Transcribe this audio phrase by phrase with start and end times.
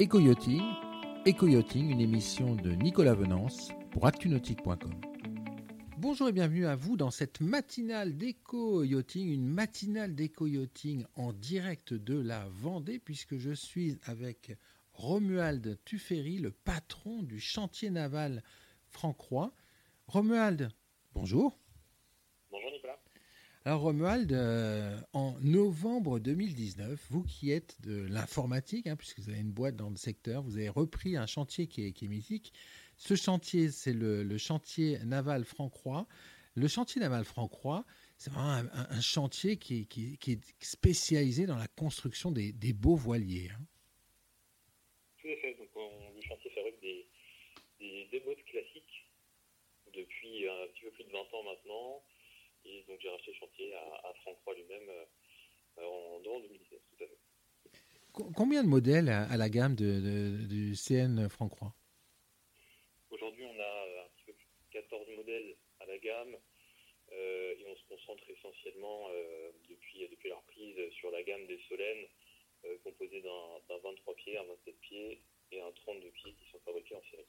[0.00, 4.98] Éco-yachting, une émission de Nicolas Venance pour actunautique.com.
[5.98, 12.18] Bonjour et bienvenue à vous dans cette matinale d'éco-yachting, une matinale d'éco-yachting en direct de
[12.18, 14.56] la Vendée, puisque je suis avec
[14.94, 18.42] Romuald Tuffery, le patron du chantier naval
[18.88, 19.52] Franc-Croix.
[20.06, 20.70] Romuald,
[21.12, 21.58] bonjour.
[23.66, 29.40] Alors Romuald, euh, en novembre 2019, vous qui êtes de l'informatique, hein, puisque vous avez
[29.40, 32.54] une boîte dans le secteur, vous avez repris un chantier qui est, mythique.
[32.96, 36.06] Ce chantier, c'est le, chantier naval Franc-Croix.
[36.54, 37.84] Le chantier naval Franc-Croix,
[38.16, 39.86] c'est vraiment un, chantier qui,
[40.26, 43.50] est spécialisé dans la construction des, beaux voiliers.
[43.50, 43.60] Hein.
[45.18, 45.54] Tout à fait.
[45.54, 45.68] Donc,
[46.16, 47.06] le chantier fabrique des,
[47.78, 48.20] des, des
[48.50, 49.06] classiques
[49.92, 52.02] depuis un petit peu plus de 20 ans maintenant.
[52.88, 54.88] Donc j'ai racheté le chantier à, à Franck lui-même
[55.78, 57.18] euh, en, 2017, tout à fait.
[58.34, 61.72] Combien de modèles à, la gamme de, du CN Franck-Croix
[63.10, 66.36] Aujourd'hui, on a euh, un petit peu plus de 14 modèles à la gamme
[67.12, 69.08] euh, et on se concentre essentiellement
[69.68, 72.06] depuis, depuis la reprise sur la gamme des Solènes
[72.84, 77.02] composée d'un 23 pieds, un 27 pieds et un 32 pieds qui sont fabriqués en
[77.10, 77.26] série.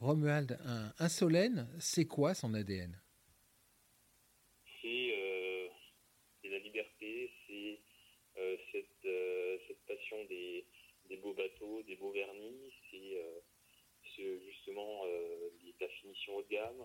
[0.00, 0.58] Romuald,
[0.98, 2.98] un, Solène, c'est quoi son ADN
[4.82, 5.68] euh,
[6.40, 7.78] C'est la liberté, c'est
[8.38, 8.56] euh,
[9.04, 10.64] euh, cette, passion des,
[11.22, 15.04] beaux bateaux, des beaux vernis, c'est justement
[15.78, 16.84] la finition haut de gamme,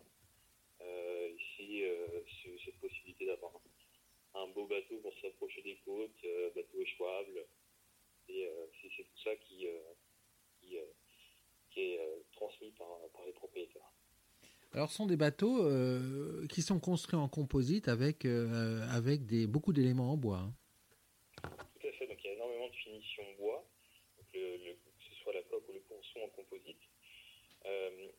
[1.57, 3.53] c'est cette possibilité d'avoir
[4.33, 7.45] un beau bateau pour s'approcher des côtes, bateau échouable.
[8.27, 9.67] C'est tout ça qui
[11.77, 12.87] est euh, transmis par,
[13.25, 13.91] les propriétaires.
[14.73, 19.47] Alors, ce sont des bateaux euh, qui sont construits en composite avec, euh, avec des,
[19.47, 20.39] beaucoup d'éléments en bois.
[20.39, 20.53] Hein.
[21.79, 22.07] Tout à fait.
[22.07, 23.65] Donc, il y a énormément de finition bois,
[24.33, 26.81] que ce soit la coque ou le ponçon en composite.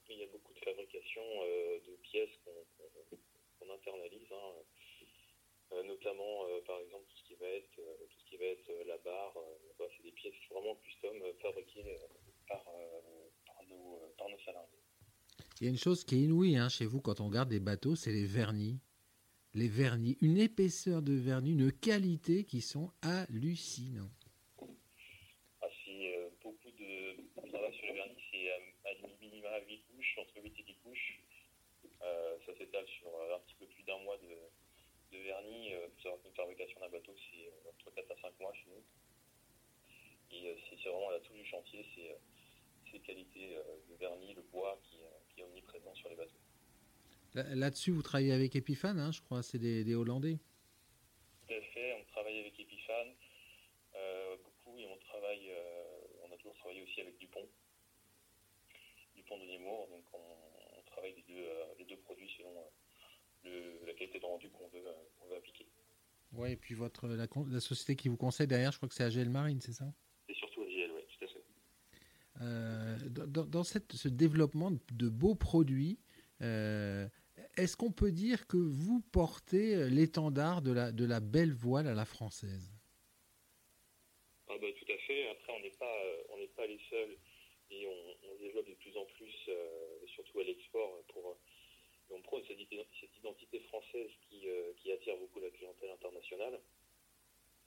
[0.08, 1.22] il y a beaucoup de fabrication
[1.86, 2.38] de pièces
[3.58, 5.82] qu'on internalise, hein.
[5.84, 9.36] notamment, par exemple, tout ce qui va être, tout ce qui va être la barre.
[9.78, 11.98] c'est des pièces vraiment custom fabriquées
[12.48, 12.64] par,
[15.60, 17.60] il y a une chose qui est inouïe hein, chez vous quand on regarde des
[17.60, 18.78] bateaux, c'est les vernis.
[19.54, 24.10] Les vernis, une épaisseur de vernis, une qualité qui sont hallucinants.
[25.62, 27.16] Ah, c'est euh, beaucoup de
[27.48, 28.56] travail sur les vernis, c'est à,
[28.90, 31.20] à minima 8 couches, entre 8 et 10 couches.
[32.02, 35.72] Euh, ça s'étale sur euh, un petit peu plus d'un mois de, de vernis.
[35.72, 38.84] Euh, une fabrication d'un bateau, c'est entre 4 à 5 mois chez nous.
[40.36, 42.14] Et c'est vraiment la touche du chantier, c'est
[42.96, 46.40] ces qualités euh, de vernis, le bois qui, euh, qui, est omniprésent sur les bateaux.
[47.34, 50.38] Là-dessus, vous travaillez avec Epiphan, hein, je crois, c'est des, Hollandais.
[51.46, 53.12] Tout à fait, on travaille avec Epiphan
[53.94, 55.50] euh, beaucoup et on travaille,
[56.26, 57.46] on a toujours travaillé aussi avec Dupont,
[59.14, 61.46] Dupont de Nemours, donc on, travaille les deux,
[61.78, 62.54] les deux produits selon
[63.86, 64.82] la qualité de rendu qu'on veut,
[65.28, 65.66] veut, appliquer.
[66.32, 69.04] Oui, et puis votre, la, la, société qui vous conseille derrière, je crois que c'est
[69.04, 69.92] AGL Marine, c'est ça?
[73.26, 75.98] Euh, dans, ce développement de beaux produits,
[76.42, 77.06] euh,
[77.56, 82.72] est-ce qu'on peut dire que vous portez l'étendard de la, belle voile à la française?
[84.48, 85.28] Ah bah, Tout à fait.
[85.30, 87.16] Après, on n'est pas, pas les seuls
[87.70, 91.36] et on, développe de plus en plus, euh, surtout à l'export, pour
[92.10, 94.46] on prône cette, identité française qui,
[94.92, 96.60] attire beaucoup la clientèle internationale.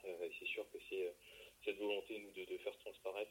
[0.03, 1.13] c'est sûr que c'est
[1.65, 3.28] cette volonté de, faire transparaître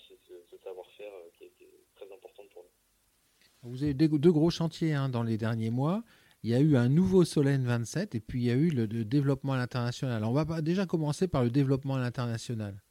[0.00, 0.18] France et
[0.50, 3.70] ce, savoir-faire euh, qui a été très important pour nous.
[3.70, 6.02] Vous avez deux, gros chantiers hein, dans les derniers mois.
[6.42, 8.86] Il y a eu un nouveau Solène 27 et puis il y a eu le,
[9.04, 10.24] développement à l'international.
[10.24, 12.82] On va déjà commencer par le développement à l'international.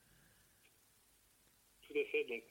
[1.87, 2.23] Tout à fait.
[2.25, 2.43] Donc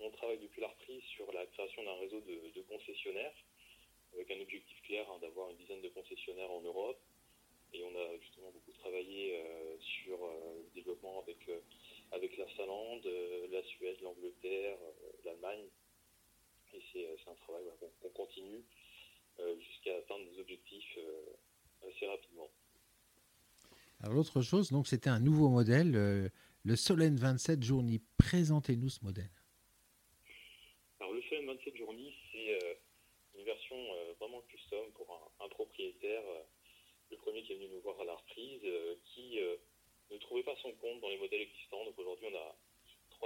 [0.00, 3.34] on, travaille depuis la reprise sur la création d'un réseau de, concessionnaires
[4.14, 6.98] avec un objectif clair hein, d'avoir une dizaine de concessionnaires en Europe.
[7.74, 11.36] Et on a justement beaucoup travaillé euh, sur euh, le développement avec
[12.12, 15.66] avec la Finlande, euh, la Suède, l'Angleterre, euh, l'Allemagne.
[16.74, 17.64] Et c'est euh, un travail
[18.00, 18.64] qu'on continue
[19.58, 20.98] jusqu'à atteindre des objectifs
[21.86, 22.48] assez rapidement.
[24.00, 26.30] Alors l'autre chose, donc c'était un nouveau modèle,
[26.64, 28.00] le Solène 27 Journey.
[28.16, 29.28] Présentez-nous ce modèle.
[31.00, 32.78] Alors le Solène 27 Journey, c'est
[33.34, 33.76] une version
[34.18, 36.22] vraiment custom pour un, propriétaire,
[37.10, 38.62] le premier qui est venu nous voir à la reprise,
[39.04, 39.38] qui
[40.10, 41.84] ne trouvait pas son compte dans les modèles existants.
[41.84, 42.56] Donc aujourd'hui, on a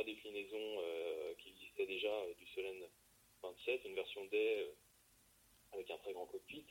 [0.01, 2.89] trois déclinaisons euh, qui existaient déjà euh, du Solène
[3.43, 4.73] 27, une version D euh,
[5.73, 6.65] avec un très grand cockpit,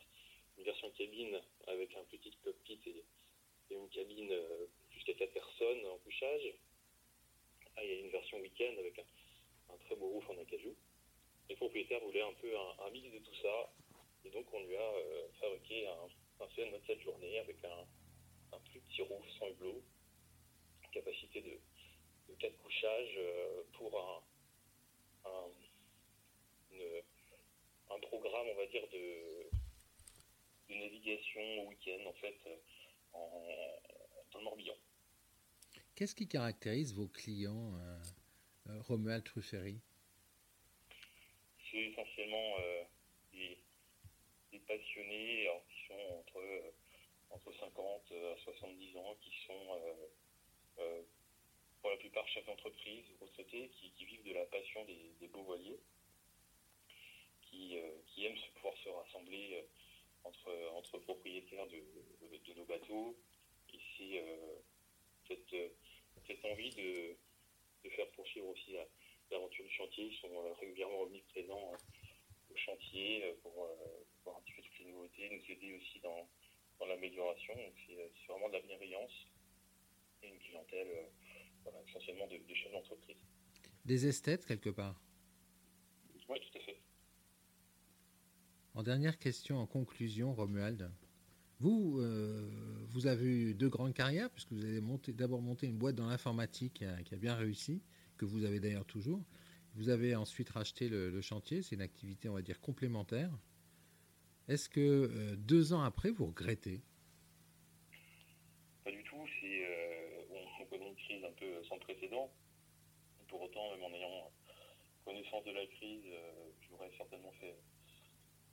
[0.58, 3.04] une version cabine avec un petit cockpit et,
[3.70, 4.34] une cabine
[4.90, 6.56] jusqu'à 4 personnes en couchage.
[7.76, 10.76] Ah, il y a une version week-end avec un, très beau roof en acajou.
[11.50, 13.72] Les propriétaires voulaient un peu un, mix de tout ça.
[14.26, 14.92] Et donc, on lui a
[15.40, 16.10] fabriqué un,
[16.40, 19.84] un de 7 journées avec un, un plus petit roof sans hublot,
[20.92, 21.60] capacité de,
[22.40, 23.20] de 4 couchages
[23.74, 24.22] pour un,
[27.92, 29.50] un programme, on va dire, de,
[30.70, 32.38] de navigation au week-end, en fait,
[33.14, 33.46] en,
[34.32, 34.76] dans le Morbihan.
[35.96, 38.00] Qu'est-ce qui caractérise vos clients, euh,
[38.70, 39.82] euh Romuald Trufferi?
[41.70, 42.84] C'est essentiellement euh,
[43.34, 43.58] des,
[44.68, 46.72] passionnés qui sont entre, euh,
[47.32, 49.82] entre 50 à 70 ans, qui sont
[51.82, 55.80] pour la plupart chefs d'entreprise, retraités, qui, vivent de la passion des, beaux voiliers
[57.42, 59.64] qui, euh, aiment pouvoir se rassembler
[60.48, 63.18] euh, entre, propriétaires de, nos bateaux.
[63.74, 64.56] Et c'est euh,
[66.28, 67.16] cette, envie de,
[67.90, 68.76] faire poursuivre aussi
[69.32, 70.06] l'aventure du chantier.
[70.06, 71.74] Ils sont régulièrement revenus présents
[72.52, 73.52] au chantier pour
[74.24, 76.28] voir un petit peu toutes les nouveautés, nous aider aussi dans,
[76.80, 77.56] dans l'amélioration.
[77.88, 79.12] C'est vraiment de la bienveillance
[80.22, 81.10] et une clientèle
[81.88, 83.18] essentiellement de, de chefs d'entreprise.
[83.86, 85.02] Des esthètes quelque part
[86.28, 86.80] Oui, tout à fait.
[88.76, 90.92] En dernière question, en conclusion, Romuald,
[91.60, 92.50] vous, euh,
[92.88, 94.82] vous avez eu deux grandes carrières, puisque vous avez
[95.14, 97.82] d'abord monté une boîte dans l'informatique qui, a, bien réussi,
[98.18, 99.22] que vous avez d'ailleurs toujours.
[99.76, 103.38] Vous avez ensuite racheté le, chantier, c'est une activité, on va dire, complémentaire.
[104.48, 106.82] Est-ce que euh, deux ans après, vous regrettez
[108.84, 109.18] Pas du tout.
[109.18, 110.22] Euh,
[110.62, 112.32] on, connaît une crise un peu sans précédent.
[113.28, 114.32] Pour autant, même en ayant
[115.04, 116.06] connaissance de la crise,
[116.70, 117.56] j'aurais certainement fait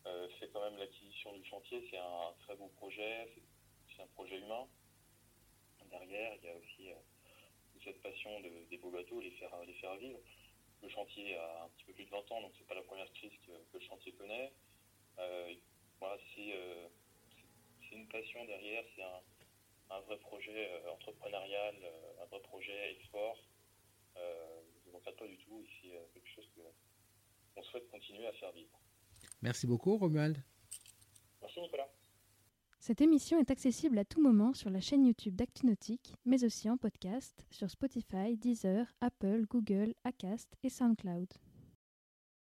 [0.07, 3.29] euh, c'est quand même l'acquisition du chantier, c'est un très beau projet,
[3.95, 4.69] c'est un projet humain.
[5.91, 6.95] Derrière, il y a aussi euh,
[7.83, 10.21] cette passion de, des beaux bateaux, les faire, les faire vivre.
[10.83, 13.11] Le chantier a un petit peu plus de 20 ans, donc c'est pas la première
[13.15, 14.53] crise que, le chantier connaît.
[15.19, 15.55] Euh,
[15.99, 19.21] voilà, c'est une passion derrière, c'est un,
[20.01, 21.75] vrai projet entrepreneurial,
[22.23, 23.39] un vrai projet export.
[24.15, 26.49] je ne regrette pas du tout, c'est quelque chose
[27.55, 28.79] qu'on souhaite continuer à faire vivre.
[29.43, 30.43] Merci beaucoup, Romuald.
[31.41, 31.89] Merci, Nicolas.
[32.87, 36.77] Cette émission est accessible à tout moment sur la chaîne YouTube d'ActuNautique, mais aussi en
[36.77, 41.33] podcast sur Spotify, Deezer, Apple, Google, Acast et SoundCloud.